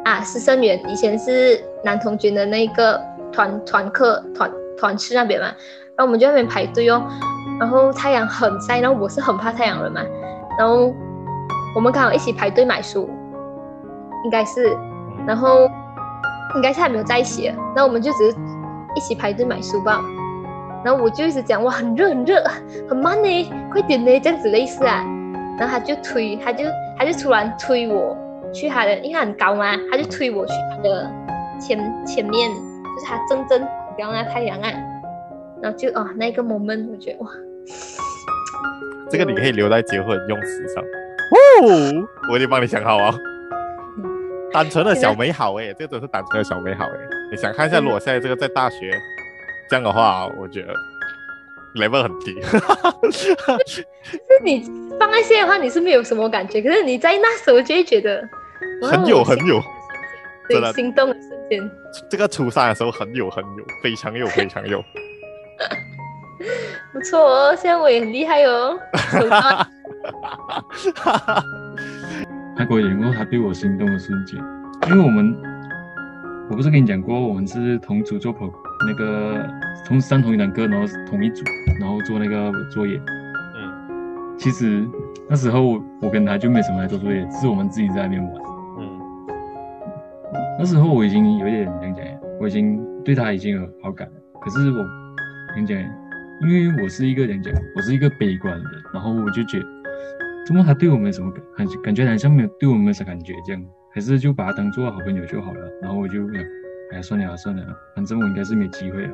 [0.05, 5.47] 啊，师生园以前是男童军的那个团团课团团室那边嘛，
[5.97, 7.03] 然后我们就在那边排队哦。
[7.61, 10.01] 然后太阳很晒，然后我是很怕太阳的嘛，
[10.59, 10.95] 然后
[11.77, 13.09] 我们刚好一起排队买书，
[14.25, 14.75] 应该是，
[15.27, 15.71] 然后
[16.57, 18.37] 应该是还没有在一起，然后我们就只是
[18.95, 20.03] 一起排队买书吧，
[20.83, 22.43] 然后我就一直讲哇很热很热
[22.89, 25.05] 很慢呢，快点呢这样子类似啊，
[25.59, 26.65] 然后他就推他就
[26.99, 28.17] 他就突然推我
[28.55, 31.11] 去他的，因为他很高嘛，他就推我去他的
[31.61, 33.61] 前前面，就是他正正
[33.95, 34.71] 不要那太阳啊，
[35.61, 37.31] 然后就啊那个 moment 我觉得哇。
[39.11, 40.83] 这个你可以留在结婚用词上。
[40.83, 43.15] 哦，我已经帮你想好啊。
[44.53, 47.09] 单纯的小美好哎、欸，这个都是单纯的小美好哎、欸。
[47.31, 49.01] 你想看一下，如果现在这个在大学
[49.69, 50.75] 这样的话，我觉得
[51.77, 52.41] level 很低。
[53.13, 53.87] 是
[54.43, 58.29] 你放在现在的话，你是没有什么感觉，可是你在那时候就会觉得
[58.83, 59.63] 很有很有，
[60.49, 61.71] 真的心动的瞬间。
[62.09, 64.83] 这个初三的时候很有很有，非常有非常有。
[66.93, 68.79] 不错哦，现在我也很厉害哦。
[72.57, 74.39] 他给我演过他对我心动的瞬间，
[74.89, 75.37] 因为我们，
[76.51, 78.51] 我不是跟你讲过，我们是同组做朋
[78.87, 79.47] 那个
[79.87, 81.45] 同时上同一堂课，然后同一组，
[81.79, 83.01] 然后做那个作业。
[83.57, 84.87] 嗯，其实
[85.29, 88.33] 那时候我跟他就没什么来做作业，是我们自己在那边玩。
[88.79, 89.01] 嗯，
[90.59, 92.05] 那时候我已经有点怎样讲，
[92.41, 94.79] 我已经对他已经有好感了，可是我
[95.55, 95.79] 跟你讲。
[96.41, 99.67] 因为我是一个人讲，我是一个悲观的人，然后我就觉得，
[100.47, 103.63] 怎么他对我没什么感，感觉好像没有对我没什么感觉这样，
[103.95, 105.71] 还是就把他当做好朋友就好了。
[105.83, 106.27] 然后我就，
[106.93, 107.63] 哎，算了算了，
[107.95, 109.13] 反正我应该是没机会了。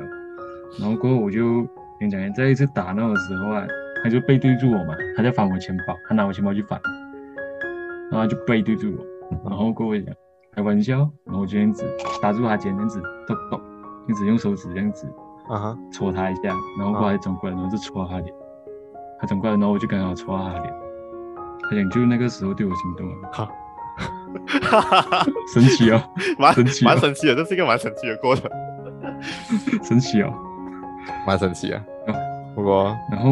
[0.79, 1.63] 然后过后我就
[1.99, 3.67] 跟你讲，在一次打闹的时候啊，
[4.03, 6.79] 他就背对住我嘛，他在翻我钱包，他拿我钱包去翻，
[8.09, 10.15] 然后就背对住我，然后过后讲
[10.55, 11.83] 开玩笑，然后我就这样子
[12.21, 13.61] 打住他肩，这样子抖抖，
[14.07, 15.05] 一直用手指这样子。
[15.49, 18.33] 啊哈，戳他一下，然后过来转过来，然后就戳他脸。
[19.19, 20.73] 他转过来，然后我就刚好戳他脸。
[21.69, 23.15] 他讲就那个时候对我心动了。
[23.33, 23.49] 好，
[25.53, 26.01] 神奇哦，
[26.37, 28.49] 蛮神奇，蛮神奇的，这是一个蛮神奇的过程。
[29.83, 30.33] 神奇哦，
[31.25, 31.83] 蛮神奇啊。
[32.53, 33.31] 不过，然后，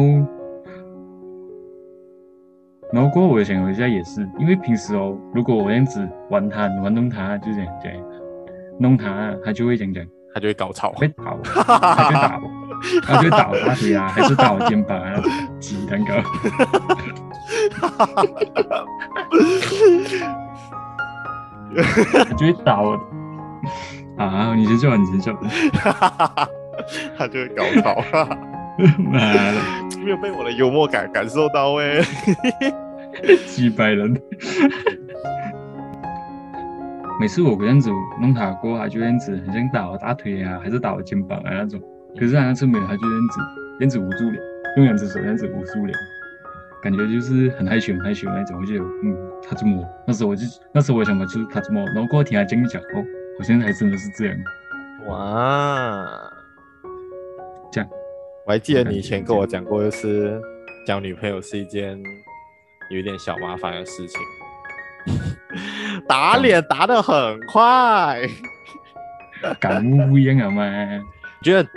[2.92, 7.92] 然后过后我想了一下，也是因为平时哦，如果我这样子玩他，玩弄他，就这样讲，
[8.78, 10.04] 弄他，他就会讲讲，
[10.36, 11.24] 他就会搞吵，会打，
[13.02, 15.14] 他就打我，他就打我大腿啊，还是打我肩膀啊，
[15.58, 16.12] 鸡蛋糕。
[22.12, 23.00] 他就会打我
[24.18, 24.54] 啊！
[24.54, 25.32] 你先笑，你先笑。
[27.16, 27.96] 他就会高潮，
[28.98, 29.54] 妈的，
[30.04, 32.02] 没有被我的幽默感感受到哎。
[33.48, 34.12] 几百人，
[37.18, 41.80] 每次我这样子弄他过，他就这样子，很像打我大腿啊，还是打我肩膀啊那种。
[42.14, 43.40] 可是他那次没有，他就这样子，
[43.78, 44.42] 这样子捂住脸，
[44.76, 45.98] 用两只手这样子捂住脸。
[46.82, 48.60] 感觉就是很害羞，很害羞那种。
[48.60, 53.04] 我就嗯，他怎么，那时候我就，那时候我想法就是他怎么，然后过后听他经历讲，哦，
[53.38, 54.36] 我现在还真的是这样。
[55.08, 56.06] 哇，
[57.72, 57.90] 这样，
[58.46, 60.40] 我还记得你以前跟我讲过，就是
[60.86, 61.98] 交女朋友是一件
[62.90, 64.20] 有一点小麻烦的事情，
[66.08, 68.20] 打脸打得很快，
[69.58, 70.62] 感悟不一样啊嘛。
[71.42, 71.68] 觉得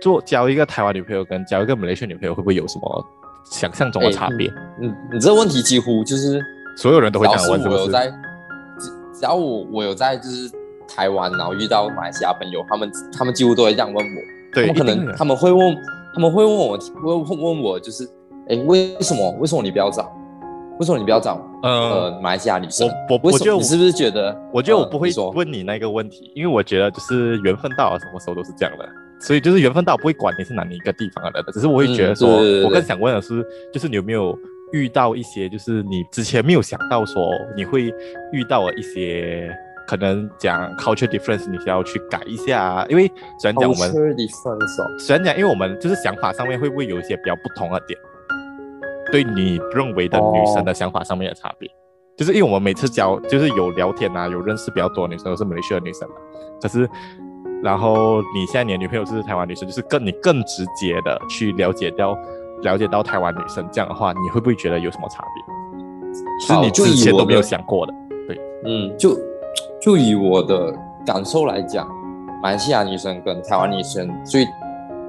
[0.00, 3.06] 做交一个台湾女朋友跟交一个马来西亚女朋友会不会有什么？
[3.44, 6.42] 想象中的差别，嗯、欸，你这个问题几乎就是
[6.78, 7.84] 所有人都会这样问，是不是？
[7.84, 8.10] 只要我有在，
[8.78, 10.50] 只只要我我有在，就是
[10.88, 14.22] 台湾，然后遇到马来西亚朋友，他们他们几乎都会这样问我。
[14.50, 15.76] 对，他们可能他们会问，
[16.14, 18.04] 他们会问我，会问我，就是，
[18.48, 19.30] 哎、欸，为什么？
[19.32, 20.10] 为什么你不要找？
[20.80, 21.40] 为什么你不要找？
[21.62, 22.88] 呃，呃马来西亚女生？
[23.08, 24.36] 我我我觉得你是不是觉得？
[24.52, 28.88] 我觉得我不会问你那个问题，因为我觉得就是缘分到了，什么时候都是这样的。
[29.20, 34.36] 所以就是缘分到，不会管你是哪里一个地方的人，只是我会觉得说，嗯、我更想问的是，就是你有没有
[34.72, 37.94] 遇到一些，就是你之前没有想到说你会
[38.32, 39.50] 遇到的一些，
[39.86, 43.06] 可能讲 culture difference，你需要去改一下，因为
[43.40, 47.98] 虽然讲我们 culture difference，虽然讲，因为我们就是想法上面会不会有一些比较不同的点，
[49.10, 51.72] 对你认为的女生的想法上面的差别，哦、
[52.16, 56.14] 就是因为我们每次交，就是有聊天啊，有认识比较多的女生都是马来西亚的女生嘛，
[56.60, 56.88] 可是。
[57.62, 62.14] 然后你现在你的女朋友是台湾女生，就是更你更直接的去了解到
[62.62, 66.46] 了解到台湾女生，这样的话，你会不会觉得有什么差别？
[66.46, 67.94] 是你之前都没有想过的。
[68.28, 69.16] 对，嗯，就
[69.80, 71.88] 就以我的感受来讲，
[72.42, 74.44] 马来西亚女生跟台湾女生最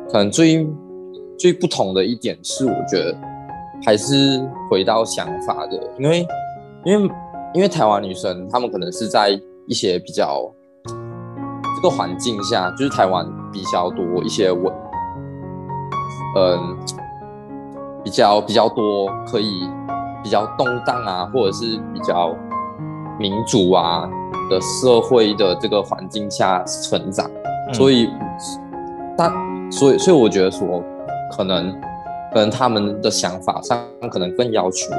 [0.10, 0.65] 可能最
[1.38, 3.13] 最不同的一点是，我觉得
[3.85, 6.27] 还是回到想法的，因为
[6.83, 7.13] 因为
[7.53, 9.29] 因为台湾女生她们可能是在
[9.67, 10.51] 一些比较。
[11.75, 14.73] 这个环境下，就是台湾比较多一些文，
[16.37, 16.77] 嗯，
[18.01, 19.69] 比较比较多可以
[20.23, 22.33] 比较动荡啊，或者是比较
[23.19, 24.09] 民主啊
[24.49, 27.29] 的社会的这个环境下成长，
[27.73, 28.09] 所以，
[29.17, 29.29] 但
[29.69, 30.81] 所以所以我觉得说，
[31.35, 31.75] 可能
[32.35, 34.91] 可能他们的想法上可能更要求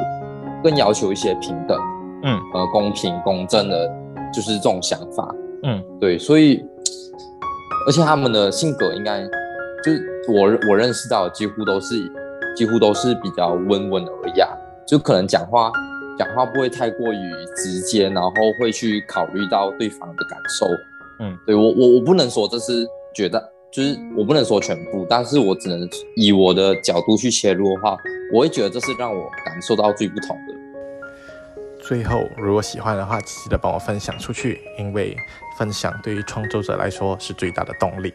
[0.65, 1.79] 更要求一些平等，
[2.23, 3.87] 嗯，呃，公平公正的，
[4.33, 5.35] 就是这种想法。
[5.63, 6.65] 嗯，对，所以，
[7.87, 9.23] 而且他们的性格应该，
[9.85, 12.11] 就是我我认识到的几乎都是，
[12.57, 14.49] 几乎都是比较温文尔雅，
[14.89, 15.71] 就可能讲话
[16.19, 20.67] 讲话不会太过于直接，然后会去考虑到对方的感受。
[21.21, 27.97] 嗯，对，我我我不能说这是觉得，就是我不能说全部，但是我只能以我的角度去切入的话，
[28.33, 30.55] 我会觉得这是让我感受到最不同的。
[31.79, 35.17] 最后，如果喜欢的话，记得帮我分享出去，因为
[35.59, 38.13] 分享对于创作者来说是最大的动力。